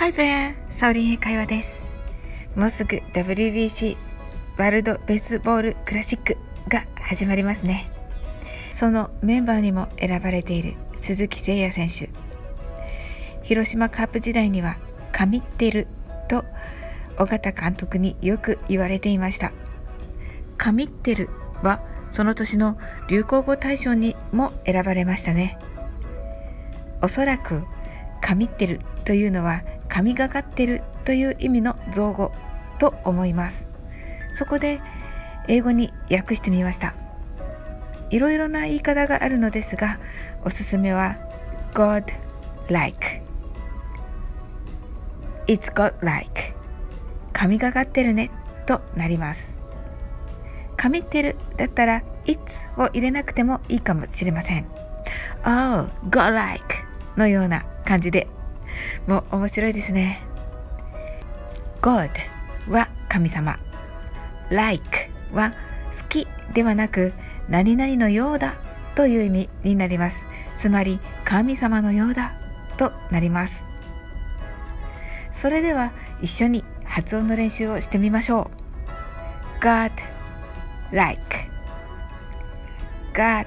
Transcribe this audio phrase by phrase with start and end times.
[0.00, 0.54] Hi there!
[0.68, 1.88] サオリン英会話です。
[2.54, 3.96] もうすぐ WBC
[4.56, 6.36] ワールドベースボールクラシック
[6.68, 7.90] が始まりますね。
[8.70, 12.10] そのメンバーにも選ばれている鈴木誠也選手。
[13.42, 14.78] 広島カープ時代には
[15.10, 15.88] 神ってる
[16.28, 16.44] と
[17.18, 19.52] 尾形監督によく言われていました。
[20.58, 21.28] 神ってる
[21.64, 22.78] はその年の
[23.08, 25.58] 流行語大賞にも選ばれましたね。
[27.02, 27.64] おそらく
[28.20, 32.32] 神ってるというのは神がかってるという意味の造語
[32.78, 33.66] と思います。
[34.32, 34.80] そこで
[35.48, 36.94] 英語に訳してみました。
[38.10, 39.98] いろいろな言い方があるのですが
[40.44, 41.18] おすすめは
[41.74, 42.04] God
[42.70, 43.22] like
[45.46, 46.54] It's God like
[47.32, 48.30] 神がかってるね
[48.66, 49.58] となります。
[50.76, 54.66] 神ってるだったら It's を入れなくてもいいかもしれません。
[55.44, 56.64] Oh, God like
[57.16, 58.28] のような感じで
[59.06, 60.22] もう面白いですね。
[61.80, 62.10] God
[62.68, 63.58] は神様。
[64.50, 65.52] Like は
[65.90, 67.12] 好きではなく
[67.48, 68.54] 何々のようだ
[68.94, 70.26] という意味になります。
[70.56, 72.36] つまり神様のようだ
[72.76, 73.64] となります。
[75.30, 78.50] それでは一緒に発音の練習をしてみましょ
[79.60, 79.62] う。
[79.62, 79.92] God
[80.90, 81.20] like
[83.12, 83.46] God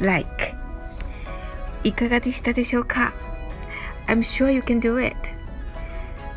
[0.00, 0.28] like
[1.84, 3.12] いかがでしたでしょうか？
[4.08, 5.16] I'm sure you can do it.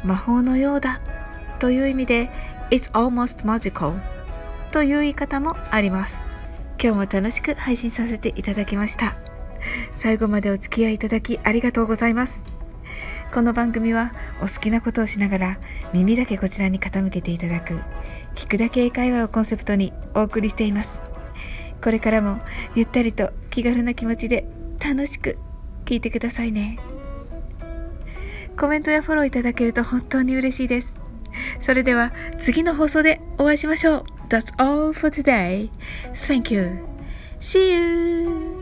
[0.03, 1.01] 魔法のようだ
[1.59, 2.29] という意味で
[2.69, 3.99] It's almost magical
[4.71, 6.21] という言い方もあります。
[6.81, 9.17] 今日も楽しく配信させていただきました。
[9.93, 12.43] 最後までお付き合いいただきありがとうございます。
[13.33, 15.59] この番組はお好きなことをしながら
[15.93, 17.79] 耳だけこちらに傾けていただく
[18.35, 21.01] 聞くだけ英会話をコンセプトにお送りしています。
[21.81, 22.41] これからも
[22.75, 24.45] ゆったりと気軽な気持ちで
[24.83, 25.37] 楽しく
[25.85, 26.77] 聞いてくださいね。
[28.57, 30.95] コメントやフォローいただけると本当に嬉しいです。
[31.59, 34.03] それでは次の放送でお会いしましょう。
[34.29, 35.69] That's all for today.
[36.13, 36.79] Thank you.
[37.39, 38.60] See you!